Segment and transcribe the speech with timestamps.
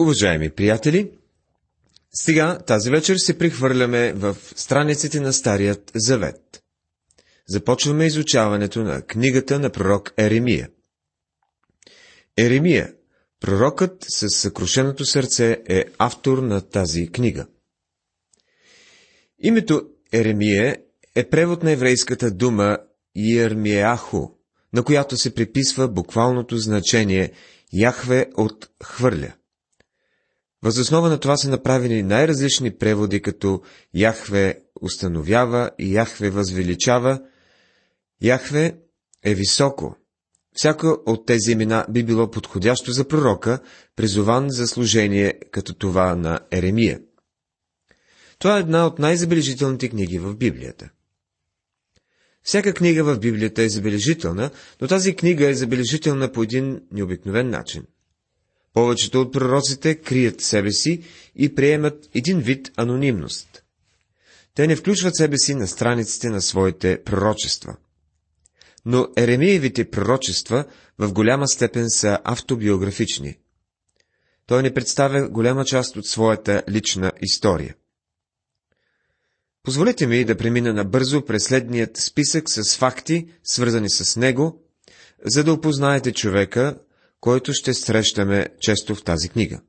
[0.00, 1.10] Уважаеми приятели,
[2.14, 6.62] сега тази вечер се прехвърляме в страниците на Старият Завет.
[7.48, 10.70] Започваме изучаването на книгата на пророк Еремия.
[12.36, 12.94] Еремия,
[13.40, 17.46] пророкът с съкрушеното сърце, е автор на тази книга.
[19.38, 19.82] Името
[20.12, 20.76] Еремия
[21.14, 22.78] е превод на еврейската дума
[23.14, 24.28] Иермиаху,
[24.72, 27.32] на която се приписва буквалното значение
[27.72, 29.32] Яхве от хвърля.
[30.64, 33.62] Възоснова на това са направени най-различни преводи, като
[33.94, 37.22] Яхве установява и Яхве възвеличава.
[38.22, 38.76] Яхве
[39.24, 39.96] е високо.
[40.52, 43.58] Всяко от тези имена би било подходящо за пророка,
[43.96, 47.00] призован за служение като това на Еремия.
[48.38, 50.90] Това е една от най-забележителните книги в Библията.
[52.42, 54.50] Всяка книга в Библията е забележителна,
[54.80, 57.84] но тази книга е забележителна по един необикновен начин.
[58.74, 61.02] Повечето от пророците крият себе си
[61.36, 63.62] и приемат един вид анонимност.
[64.54, 67.76] Те не включват себе си на страниците на своите пророчества.
[68.84, 70.64] Но Еремиевите пророчества
[70.98, 73.38] в голяма степен са автобиографични.
[74.46, 77.74] Той не представя голяма част от своята лична история.
[79.62, 84.62] Позволете ми да премина набързо през следният списък с факти, свързани с него,
[85.24, 86.78] за да опознаете човека,
[87.24, 89.60] който ще срещаме често в тази книга.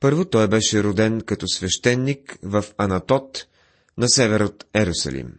[0.00, 3.46] Първо, той беше роден като свещеник в Анатот,
[3.98, 5.38] на север от Ерусалим.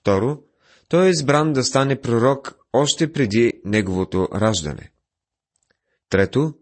[0.00, 0.42] Второ,
[0.88, 4.92] той е избран да стане пророк още преди неговото раждане.
[6.08, 6.54] Трето,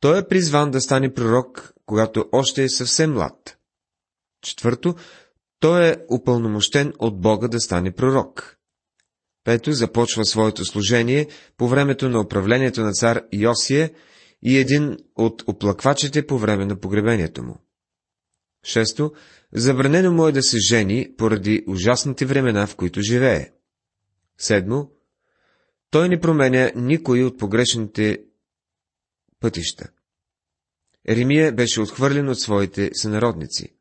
[0.00, 3.58] той е призван да стане пророк, когато още е съвсем млад.
[4.42, 4.94] Четвърто,
[5.60, 8.58] той е упълномощен от Бога да стане пророк.
[9.44, 13.90] Пето започва своето служение по времето на управлението на цар Йосия
[14.42, 17.58] и един от оплаквачите по време на погребението му.
[18.64, 19.12] Шесто,
[19.52, 23.50] забранено му е да се жени поради ужасните времена, в които живее.
[24.38, 24.88] Седмо,
[25.90, 28.18] той не променя никой от погрешните
[29.40, 29.88] пътища.
[31.08, 33.76] Еремия беше отхвърлен от своите сънародници.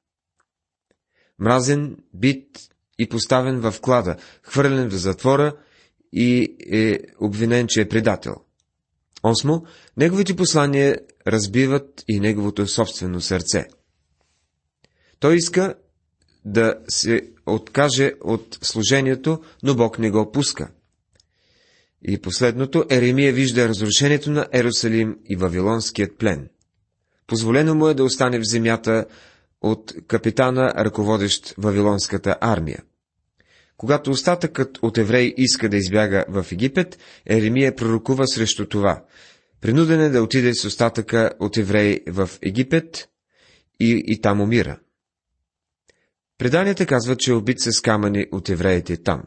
[1.40, 2.71] Мразен, бит
[3.02, 5.54] и поставен в клада, хвърлен в затвора
[6.14, 8.36] и е обвинен, че е предател.
[9.24, 9.62] Осмо,
[9.98, 10.98] неговите послания
[11.28, 13.68] разбиват и неговото собствено сърце.
[15.20, 15.76] Той иска
[16.46, 20.72] да се откаже от служението, но Бог не го пуска.
[22.04, 26.50] И последното, Еремия вижда разрушението на Ерусалим и Вавилонският плен.
[27.28, 29.06] Позволено му е да остане в земята
[29.62, 32.84] от капитана, ръководещ Вавилонската армия.
[33.82, 39.06] Когато остатъкът от евреи иска да избяга в Египет, Еремия пророкува срещу това.
[39.62, 43.10] Принуден е да отиде с остатъка от евреи в Египет
[43.80, 44.80] и, и там умира.
[46.38, 49.24] Преданията казват, че е убит с камъни от евреите там.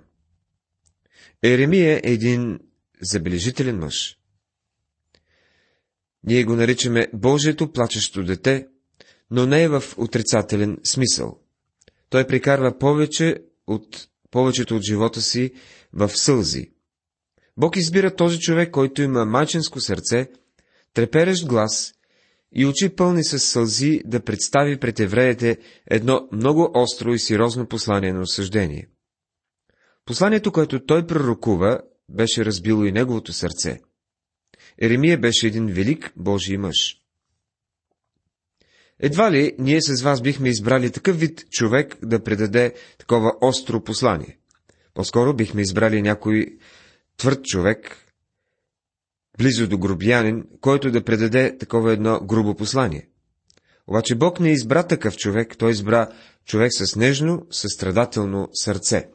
[1.42, 2.59] Еремия е един
[3.03, 4.19] забележителен мъж.
[6.25, 8.66] Ние го наричаме Божието плачещо дете,
[9.31, 11.41] но не е в отрицателен смисъл.
[12.10, 15.53] Той прикарва повече от повечето от живота си
[15.93, 16.71] в сълзи.
[17.56, 20.31] Бог избира този човек, който има майчинско сърце,
[20.95, 21.95] треперещ глас
[22.53, 25.59] и очи пълни с сълзи да представи пред евреите
[25.91, 28.89] едно много остро и сериозно послание на осъждение.
[30.05, 33.81] Посланието, което той пророкува, беше разбило и неговото сърце.
[34.83, 37.03] Еремия беше един велик Божий мъж.
[39.00, 44.38] Едва ли ние с вас бихме избрали такъв вид човек да предаде такова остро послание.
[44.94, 46.59] По-скоро бихме избрали някой
[47.16, 47.97] твърд човек,
[49.38, 53.09] близо до грубиянин, който да предаде такова едно грубо послание.
[53.87, 56.09] Обаче Бог не избра такъв човек, той избра
[56.44, 59.09] човек с нежно, състрадателно сърце.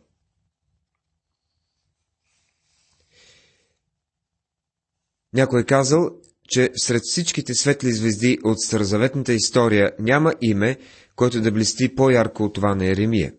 [5.34, 6.10] Някой е казал,
[6.50, 10.78] че сред всичките светли звезди от старозаветната история няма име,
[11.16, 13.34] което да блести по-ярко от това на Еремия.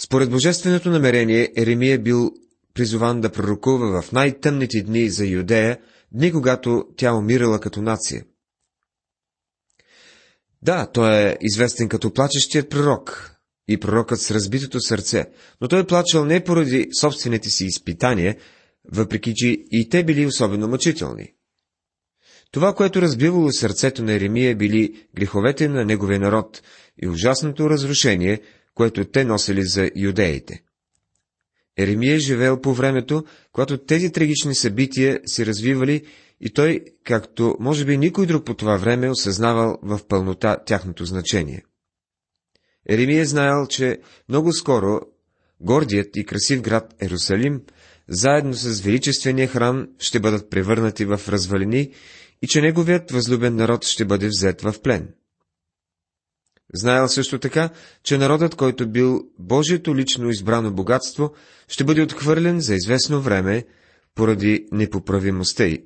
[0.00, 2.30] Според божественото намерение, Еремия е бил
[2.74, 5.78] призован да пророкува в най-тъмните дни за Юдея,
[6.12, 8.24] дни когато тя умирала като нация.
[10.62, 13.34] Да, той е известен като плачещият пророк
[13.68, 15.26] и пророкът с разбитото сърце,
[15.60, 18.36] но той е плачел не поради собствените си изпитания,
[18.92, 21.32] въпреки че и те били особено мъчителни.
[22.50, 26.62] Това, което разбивало сърцето на Еремия, били греховете на неговия народ
[27.02, 28.40] и ужасното разрушение,
[28.74, 30.62] което те носили за юдеите.
[31.78, 36.06] Еремия е живеел по времето, когато тези трагични събития се развивали
[36.40, 41.62] и той, както може би никой друг по това време, осъзнавал в пълнота тяхното значение.
[42.88, 43.98] Еремия е знаел, че
[44.28, 45.00] много скоро
[45.60, 47.62] гордият и красив град Ерусалим,
[48.08, 51.92] заедно с величествения храм, ще бъдат превърнати в развалини
[52.42, 55.08] и че неговият възлюбен народ ще бъде взет в плен.
[56.74, 57.70] Знаел също така,
[58.02, 61.34] че народът, който бил Божието лично избрано богатство,
[61.68, 63.64] ще бъде отхвърлен за известно време
[64.14, 65.84] поради непоправимостта й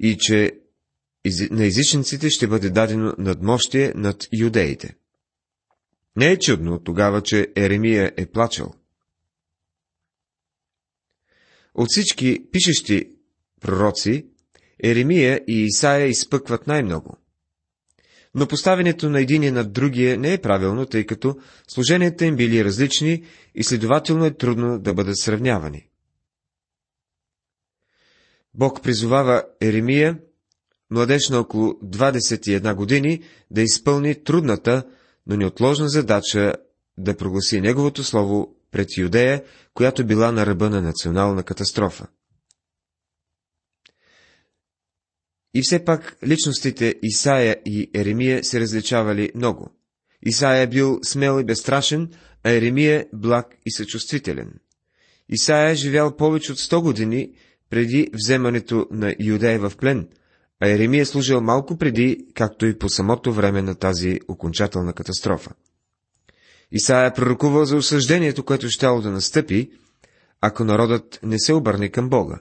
[0.00, 0.52] и че
[1.50, 4.94] на езичниците ще бъде дадено надмощие над юдеите.
[6.16, 8.74] Не е чудно тогава, че Еремия е плачал.
[11.74, 13.10] От всички пишещи
[13.60, 14.26] пророци,
[14.82, 17.16] Еремия и Исаия изпъкват най-много.
[18.34, 21.36] Но поставянето на единия над другия не е правилно, тъй като
[21.68, 23.24] служенията им били различни
[23.54, 25.88] и следователно е трудно да бъдат сравнявани.
[28.54, 30.18] Бог призовава Еремия,
[30.90, 34.84] младеж на около 21 години, да изпълни трудната,
[35.26, 36.54] но неотложна задача
[36.98, 39.42] да прогласи Неговото Слово пред Юдея,
[39.74, 42.06] която била на ръба на национална катастрофа.
[45.54, 49.70] И все пак личностите Исаия и Еремия се различавали много.
[50.22, 52.10] Исаия е бил смел и безстрашен,
[52.44, 54.52] а Еремия благ и съчувствителен.
[55.28, 57.32] Исаия е живял повече от 100 години
[57.70, 60.08] преди вземането на Юдея в плен,
[60.60, 65.50] а Еремия е служил малко преди, както и по самото време на тази окончателна катастрофа.
[66.74, 69.70] Исаия е пророкувал за осъждението, което щяло да настъпи,
[70.40, 72.40] ако народът не се обърне към Бога.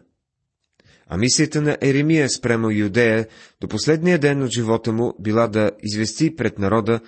[1.07, 3.27] А мисията на Еремия спрямо Юдея
[3.61, 6.99] до последния ден от живота му била да извести пред народа,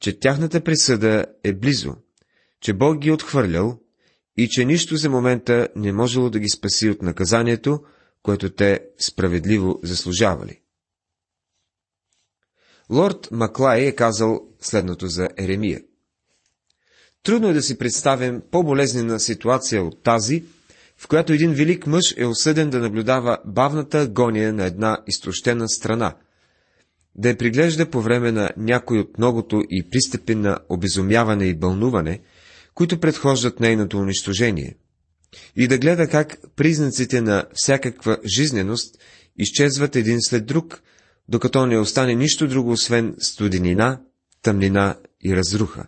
[0.00, 1.96] че тяхната присъда е близо,
[2.60, 3.78] че Бог ги е отхвърлял
[4.36, 7.80] и че нищо за момента не можело да ги спаси от наказанието,
[8.22, 10.60] което те справедливо заслужавали.
[12.90, 15.80] Лорд Маклай е казал следното за Еремия.
[17.22, 20.44] Трудно е да си представим по-болезнена ситуация от тази,
[20.98, 26.14] в която един велик мъж е осъден да наблюдава бавната агония на една изтощена страна,
[27.14, 32.20] да я приглежда по време на някой от многото и пристъпи на обезумяване и бълнуване,
[32.74, 34.76] които предхождат нейното унищожение,
[35.56, 38.98] и да гледа как признаците на всякаква жизненост
[39.38, 40.82] изчезват един след друг,
[41.28, 44.00] докато не остане нищо друго, освен студенина,
[44.42, 45.86] тъмнина и разруха.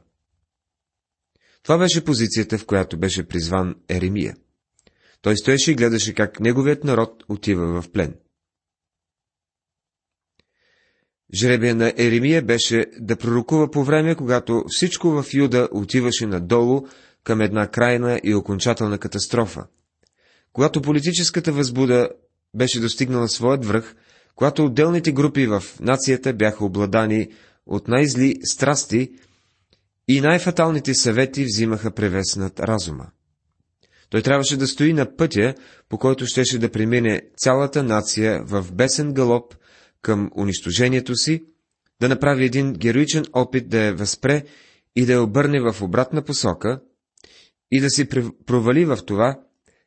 [1.65, 4.37] Това беше позицията, в която беше призван Еремия.
[5.23, 8.15] Той стоеше и гледаше как неговият народ отива в плен.
[11.35, 16.87] Жребия на Еремия беше да пророкува по време, когато всичко в Юда отиваше надолу
[17.23, 19.67] към една крайна и окончателна катастрофа.
[20.53, 22.09] Когато политическата възбуда
[22.55, 23.95] беше достигнала своят връх,
[24.35, 27.29] когато отделните групи в нацията бяха обладани
[27.67, 29.13] от най-зли страсти
[30.09, 33.07] и най-фаталните съвети взимаха превес над разума.
[34.11, 35.55] Той трябваше да стои на пътя,
[35.89, 39.55] по който щеше да премине цялата нация в бесен галоп
[40.03, 41.45] към унищожението си,
[42.01, 44.45] да направи един героичен опит да я възпре
[44.97, 46.81] и да я обърне в обратна посока
[47.73, 48.09] и да се
[48.47, 49.41] провали в това,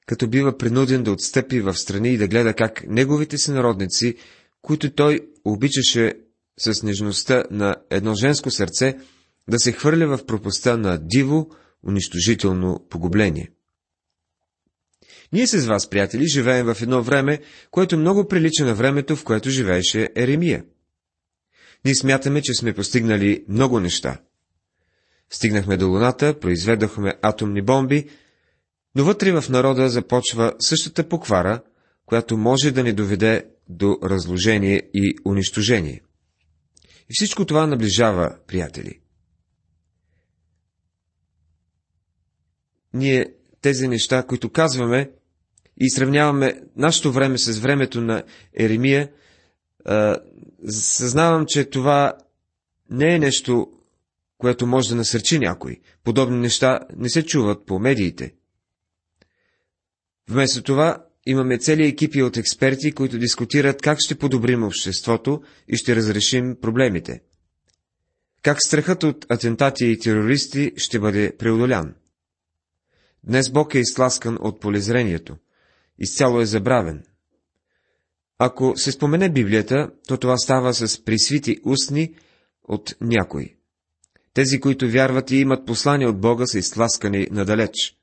[0.05, 4.15] като бива принуден да отстъпи в страни и да гледа как неговите сънародници,
[4.61, 6.13] които той обичаше
[6.59, 8.97] с нежността на едно женско сърце,
[9.49, 11.49] да се хвърля в пропаста на диво,
[11.87, 13.51] унищожително погубление.
[15.33, 17.39] Ние с вас, приятели, живеем в едно време,
[17.71, 20.65] което много прилича на времето, в което живееше Еремия.
[21.85, 24.17] Ние смятаме, че сме постигнали много неща.
[25.29, 28.09] Стигнахме до Луната, произведохме атомни бомби,
[28.95, 31.61] но вътре в народа започва същата поквара,
[32.05, 36.01] която може да ни доведе до разложение и унищожение.
[37.09, 38.99] И всичко това наближава, приятели.
[42.97, 43.25] Ние
[43.61, 45.11] тези неща, които казваме
[45.77, 48.23] и сравняваме нашето време с времето на
[48.59, 49.09] Еремия,
[50.69, 52.13] съзнавам, че това
[52.89, 53.67] не е нещо,
[54.37, 55.79] което може да насърчи някой.
[56.03, 58.33] Подобни неща не се чуват по медиите.
[60.29, 65.95] Вместо това имаме цели екипи от експерти, които дискутират как ще подобрим обществото и ще
[65.95, 67.21] разрешим проблемите.
[68.41, 71.95] Как страхът от атентати и терористи ще бъде преодолян.
[73.27, 75.37] Днес Бог е изтласкан от полезрението.
[75.99, 77.03] Изцяло е забравен.
[78.39, 82.15] Ако се спомене Библията, то това става с присвити устни
[82.63, 83.55] от някой.
[84.33, 87.97] Тези, които вярват и имат послание от Бога, са изтласкани надалеч.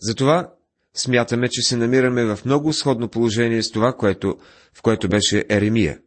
[0.00, 0.54] Затова
[0.94, 4.38] смятаме, че се намираме в много сходно положение с това, което,
[4.74, 6.00] в което беше Еремия.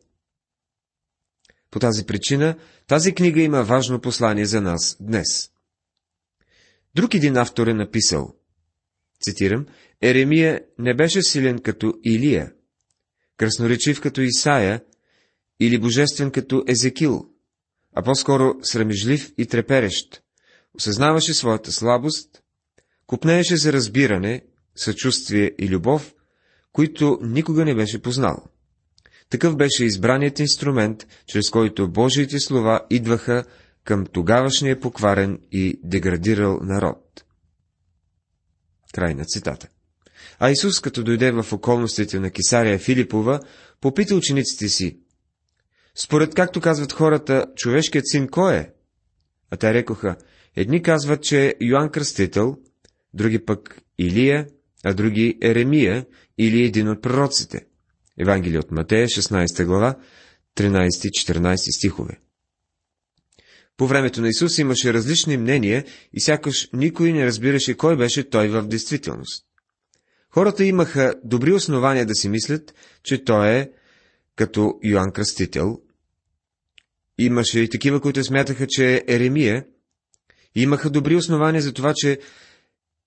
[1.71, 2.55] По тази причина,
[2.87, 5.51] тази книга има важно послание за нас днес.
[6.97, 8.35] Друг един автор е написал,
[9.21, 9.65] цитирам,
[10.01, 12.51] Еремия не беше силен като Илия,
[13.37, 14.83] красноречив като Исаия
[15.59, 17.25] или божествен като Езекил,
[17.95, 20.21] а по-скоро срамежлив и треперещ.
[20.73, 22.43] Осъзнаваше своята слабост,
[23.07, 26.15] купнееше за разбиране, съчувствие и любов,
[26.71, 28.43] които никога не беше познал.
[29.29, 33.43] Такъв беше избраният инструмент, чрез който Божиите слова идваха
[33.87, 37.23] към тогавашния покварен и деградирал народ.
[38.93, 39.67] Край на цитата.
[40.39, 43.39] А Исус, като дойде в околностите на Кисария Филипова,
[43.81, 44.99] попита учениците си,
[45.95, 48.69] според както казват хората, човешкият син кой е?
[49.51, 50.15] А те рекоха,
[50.55, 52.57] едни казват, че е Йоанн Кръстител,
[53.13, 54.47] други пък Илия,
[54.83, 56.05] а други Еремия
[56.37, 57.65] или един от пророците.
[58.17, 59.95] Евангелие от Матея, 16 глава,
[60.55, 62.19] 13-14 стихове.
[63.77, 68.47] По времето на Исус имаше различни мнения и сякаш никой не разбираше кой беше той
[68.47, 69.45] в действителност.
[70.29, 73.69] Хората имаха добри основания да си мислят, че той е
[74.35, 75.79] като Йоанн Кръстител.
[77.17, 79.65] Имаше и такива, които смятаха, че е Еремия.
[80.55, 82.19] И имаха добри основания за това, че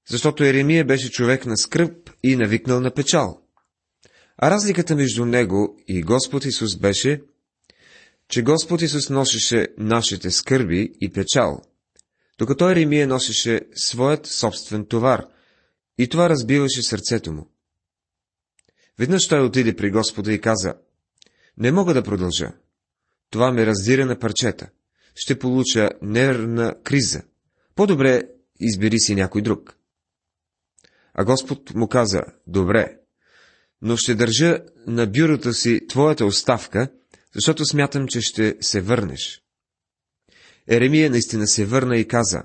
[0.09, 3.41] защото Еремия беше човек на скръп и навикнал на печал.
[4.39, 7.21] А разликата между него и Господ Исус беше,
[8.31, 11.63] че Господ Исус носеше нашите скърби и печал,
[12.39, 15.25] докато Еремия носеше своят собствен товар,
[15.99, 17.51] и това разбиваше сърцето му.
[18.99, 20.75] Веднъж той отиде при Господа и каза,
[21.59, 22.53] не мога да продължа.
[23.31, 24.71] Това ме раздира на парчета.
[25.15, 27.23] Ще получа нервна криза.
[27.75, 28.23] По-добре
[28.61, 29.77] избери си някой друг.
[31.15, 32.97] А Господ му каза, добре,
[33.83, 36.89] но ще държа на бюрото си твоята оставка,
[37.35, 39.43] защото смятам, че ще се върнеш.
[40.69, 42.43] Еремия наистина се върна и каза,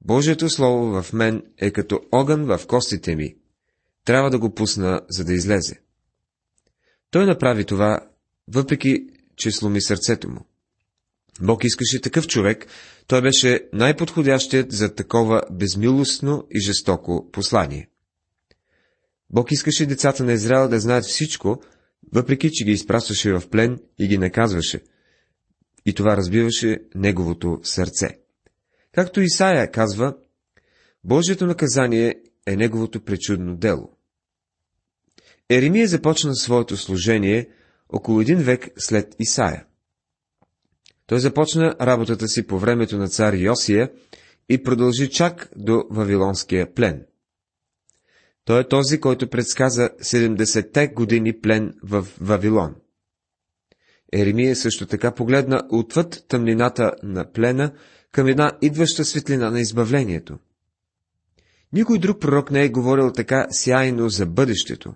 [0.00, 3.36] Божието Слово в мен е като огън в костите ми.
[4.04, 5.80] Трябва да го пусна, за да излезе.
[7.10, 8.00] Той направи това,
[8.48, 10.46] въпреки, че сломи сърцето му.
[11.40, 12.66] Бог искаше такъв човек,
[13.06, 17.88] той беше най-подходящият за такова безмилостно и жестоко послание.
[19.30, 21.62] Бог искаше децата на Израел да знаят всичко,
[22.12, 24.80] въпреки че ги изпращаше в плен и ги наказваше.
[25.86, 28.18] И това разбиваше неговото сърце.
[28.92, 30.16] Както Исаия казва,
[31.04, 32.14] Божието наказание
[32.46, 33.96] е неговото пречудно дело.
[35.48, 37.48] Еремия започна своето служение
[37.88, 39.64] около един век след Исаия.
[41.06, 43.90] Той започна работата си по времето на цар Йосия
[44.48, 47.06] и продължи чак до Вавилонския плен.
[48.50, 52.74] Той е този, който предсказа 70-те години плен в Вавилон.
[54.12, 57.72] Еремия също така погледна отвъд тъмнината на плена
[58.12, 60.38] към една идваща светлина на избавлението.
[61.72, 64.94] Никой друг пророк не е говорил така сяйно за бъдещето.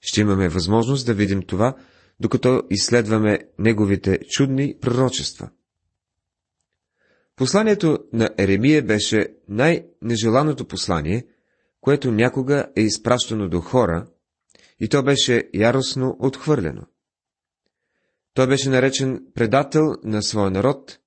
[0.00, 1.76] Ще имаме възможност да видим това
[2.20, 5.50] докато изследваме неговите чудни пророчества.
[7.36, 11.26] Посланието на Еремия беше най-нежеланото послание,
[11.80, 14.06] което някога е изпращано до хора,
[14.80, 16.82] и то беше яростно отхвърлено.
[18.34, 20.98] Той беше наречен предател на своя народ,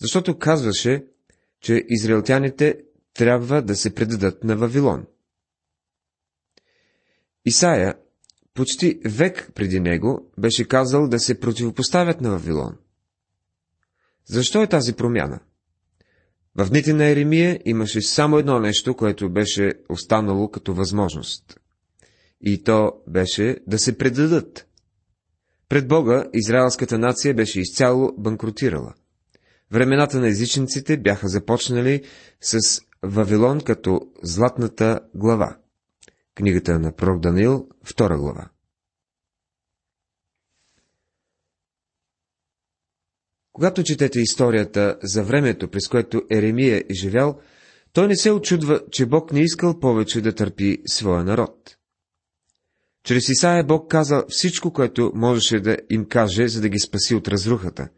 [0.00, 1.06] защото казваше,
[1.60, 2.80] че израелтяните
[3.14, 5.06] трябва да се предадат на Вавилон.
[7.44, 7.94] Исаия
[8.54, 12.78] почти век преди него беше казал да се противопоставят на Вавилон.
[14.24, 15.40] Защо е тази промяна?
[16.58, 21.60] В дните на Еремия имаше само едно нещо, което беше останало като възможност.
[22.40, 24.66] И то беше да се предадат.
[25.68, 28.94] Пред Бога израелската нация беше изцяло банкротирала.
[29.72, 32.02] Времената на езичниците бяха започнали
[32.40, 35.56] с Вавилон като златната глава.
[36.34, 38.50] Книгата на пророк Даниил, втора глава.
[43.58, 47.40] Когато четете историята за времето, през което Еремия е живял,
[47.92, 51.76] той не се очудва, че Бог не искал повече да търпи своя народ.
[53.04, 57.28] Чрез Исаия Бог каза всичко, което можеше да им каже, за да ги спаси от
[57.28, 57.88] разрухата,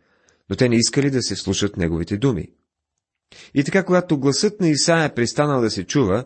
[0.50, 2.48] но те не искали да се вслушат неговите думи.
[3.54, 6.24] И така, когато гласът на Исаия е пристанал да се чува,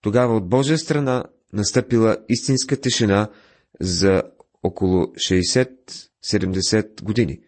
[0.00, 3.28] тогава от Божия страна настъпила истинска тишина
[3.80, 4.22] за
[4.62, 7.40] около 60-70 години.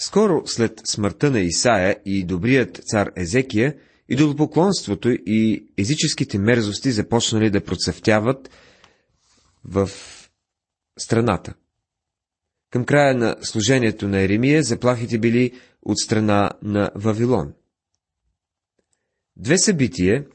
[0.00, 3.74] Скоро след смъртта на Исаия и добрият цар Езекия,
[4.08, 8.50] Идолопоклонството и езическите мерзости започнали да процъфтяват
[9.64, 9.90] в
[10.98, 11.54] страната.
[12.70, 17.52] Към края на служението на Еремия заплахите били от страна на Вавилон.
[19.36, 20.26] Две събития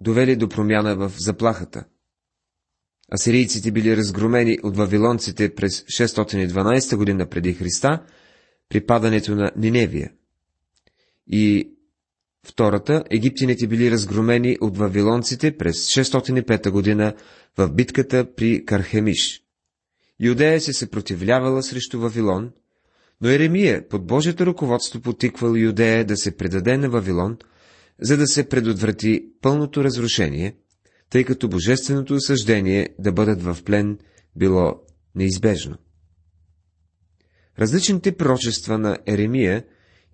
[0.00, 1.84] довели до промяна в заплахата.
[3.14, 8.06] Асирийците били разгромени от вавилонците през 612 година преди Христа,
[8.68, 10.12] при падането на Ниневия.
[11.26, 11.70] И
[12.46, 17.14] втората, египтяните били разгромени от вавилонците през 605 година
[17.58, 19.42] в битката при Кархемиш.
[20.20, 22.50] Юдея се съпротивлявала срещу Вавилон,
[23.20, 27.36] но Еремия под Божието ръководство потиквал Юдея да се предаде на Вавилон,
[28.00, 30.56] за да се предотврати пълното разрушение,
[31.10, 33.98] тъй като божественото осъждение да бъдат в плен
[34.36, 34.80] било
[35.14, 35.76] неизбежно.
[37.60, 39.64] Различните пророчества на Еремия,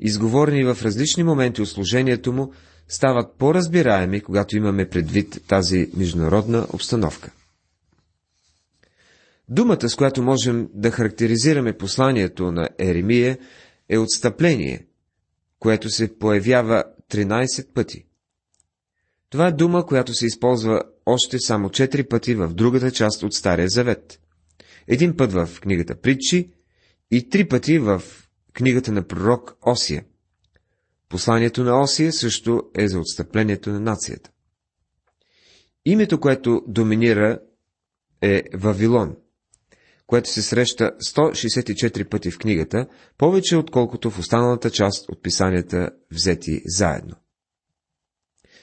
[0.01, 2.53] изговорени в различни моменти от служението му,
[2.89, 7.33] стават по-разбираеми, когато имаме предвид тази международна обстановка.
[9.49, 13.39] Думата, с която можем да характеризираме посланието на Еремия,
[13.89, 14.87] е отстъпление,
[15.59, 18.05] което се появява 13 пъти.
[19.31, 23.69] Това е дума, която се използва още само 4 пъти в другата част от Стария
[23.69, 24.21] Завет.
[24.89, 26.51] Един път в книгата Притчи
[27.11, 28.03] и три пъти в
[28.53, 30.05] книгата на пророк Осия.
[31.09, 34.31] Посланието на Осия също е за отстъплението на нацията.
[35.85, 37.39] Името, което доминира,
[38.21, 39.17] е Вавилон
[40.07, 42.87] което се среща 164 пъти в книгата,
[43.19, 47.15] повече отколкото в останалата част от писанията взети заедно.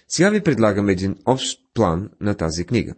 [0.07, 2.95] Сега ви предлагам един общ план на тази книга.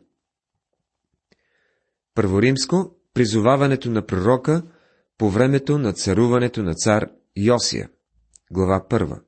[2.16, 4.64] Първоримско– призоваването на пророка
[5.18, 7.90] по времето на царуването на цар Йосия,
[8.52, 9.22] глава 1.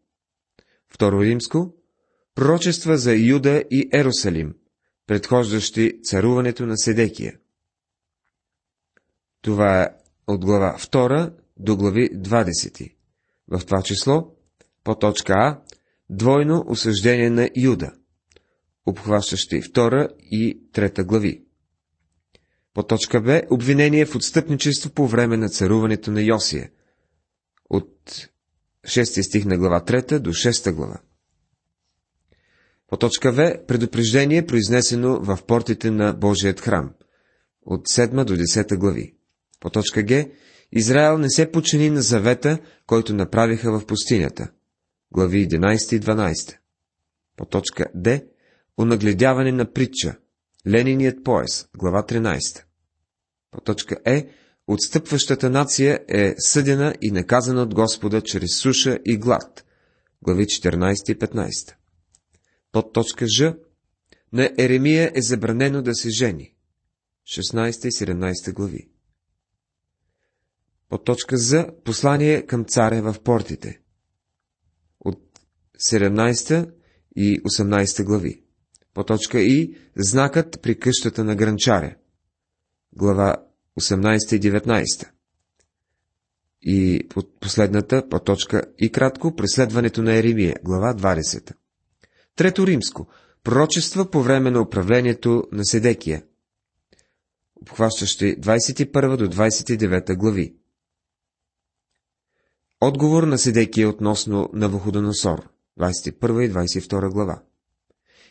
[0.89, 1.73] Второ римско–
[2.35, 4.55] пророчества за Юда и Ерусалим,
[5.07, 7.37] предхождащи царуването на Седекия,
[9.45, 9.89] това е
[10.27, 12.95] от глава 2 до глави 20.
[13.47, 14.35] В това число,
[14.83, 15.61] по точка А,
[16.09, 17.91] двойно осъждение на Юда,
[18.85, 21.44] обхващащи 2 и 3 глави.
[22.75, 26.69] По точка Б, обвинение в отстъпничество по време на царуването на Йосия,
[27.69, 28.29] от
[28.87, 30.99] 6 стих на глава 3 до 6 глава.
[32.87, 36.93] По точка В, предупреждение, произнесено в портите на Божият храм,
[37.61, 39.15] от 7 до 10 глави.
[39.59, 40.25] По точка Г.
[40.71, 44.51] Израел не се почини на завета, който направиха в пустинята.
[45.11, 46.57] Глави 11 и 12.
[47.37, 48.21] По точка Д.
[48.77, 50.15] Онагледяване на притча.
[50.67, 51.69] Лениният пояс.
[51.77, 52.64] Глава 13.
[53.55, 54.29] По точка Е.
[54.67, 59.65] Отстъпващата нация е съдена и наказана от Господа чрез суша и глад.
[60.23, 61.75] Глави 14 и 15.
[62.71, 63.53] Под точка Ж.
[64.33, 66.55] На Еремия е забранено да се жени.
[67.27, 68.89] 16 и 17 глави.
[70.91, 73.81] От точка За послание към царя в портите.
[74.99, 75.21] От
[75.79, 76.71] 17
[77.15, 78.43] и 18 глави.
[78.93, 81.95] По точка И знакът при къщата на гранчаря.
[82.97, 83.35] Глава
[83.79, 85.09] 18 и 19.
[86.61, 90.55] И под последната по точка И кратко преследването на Еремия.
[90.63, 91.53] Глава 20.
[92.35, 93.07] Трето римско.
[93.43, 96.23] Пророчества по време на управлението на Седекия.
[97.61, 100.55] Обхващащи 21 до 29 глави.
[102.81, 107.43] Отговор на Седекия относно Навуходоносор, 21 и 22 глава.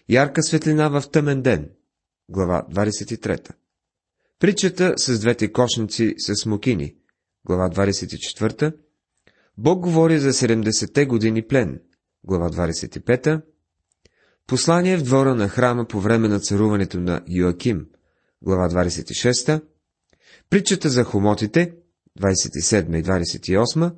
[0.09, 1.70] Ярка светлина в тъмен ден,
[2.29, 3.55] глава 23.
[4.38, 6.94] Притчата с двете кошници с смокини,
[7.46, 8.74] глава 24.
[9.58, 11.80] Бог говори за 70-те години плен,
[12.24, 13.42] глава 25.
[14.46, 17.86] Послание в двора на храма по време на царуването на Йоаким,
[18.42, 19.62] глава 26.
[20.50, 21.74] Притчата за хомотите,
[22.20, 23.94] 27 и 28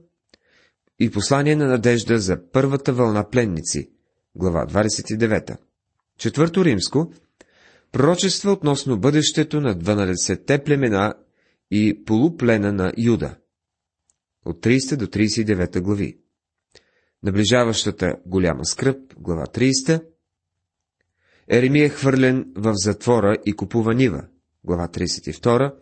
[0.98, 3.90] и послание на надежда за първата вълна пленници,
[4.34, 5.56] глава 29.
[6.18, 7.12] Четвърто римско,
[7.96, 11.14] пророчества относно бъдещето на 12-те племена
[11.70, 13.36] и полуплена на Юда,
[14.44, 16.18] от 30 до 39 глави.
[17.22, 20.04] Наближаващата голяма скръп, глава 30.
[21.48, 24.26] Еремия е хвърлен в затвора и купува нива,
[24.64, 25.74] глава 32.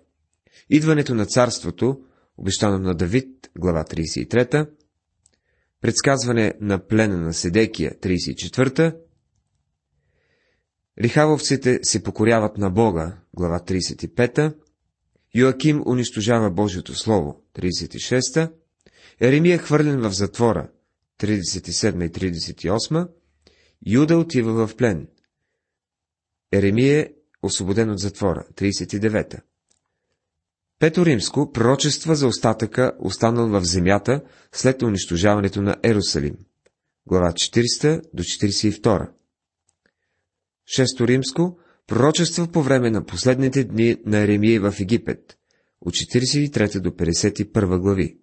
[0.70, 2.00] Идването на царството,
[2.38, 4.68] обещано на Давид, глава 33
[5.80, 8.96] предсказване на плена на Седекия, 34
[11.00, 14.54] Рихавовците се покоряват на Бога, глава 35
[15.34, 18.52] Йоаким унищожава Божието Слово, 36
[19.20, 20.68] Еремия е хвърлен в затвора,
[21.20, 23.08] 37 и 38
[23.86, 25.08] Юда отива в плен.
[26.52, 28.46] Еремия е освободен от затвора.
[28.54, 29.40] 39.
[30.78, 34.20] Пето римско пророчества за остатъка, останал в земята
[34.52, 36.36] след унищожаването на Ерусалим.
[37.06, 39.10] Глава 40 до 42.
[40.66, 45.38] Шесто римско пророчества по време на последните дни на Еремия в Египет,
[45.80, 48.18] от 43 до 51 глави.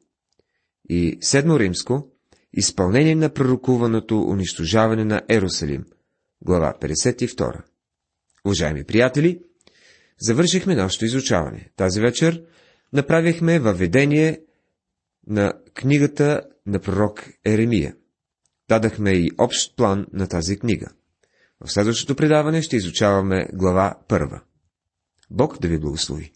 [0.89, 2.11] И седмо римско
[2.53, 5.85] изпълнение на пророкуваното унищожаване на Ерусалим,
[6.41, 7.61] глава 52.
[8.45, 9.41] Уважаеми приятели,
[10.19, 11.69] завършихме нашето изучаване.
[11.75, 12.43] Тази вечер
[12.93, 14.41] направихме въведение
[15.27, 17.95] на книгата на пророк Еремия.
[18.69, 20.87] Дадахме и общ план на тази книга.
[21.65, 24.41] В следващото предаване ще изучаваме глава първа.
[25.29, 26.31] Бог да ви благослови!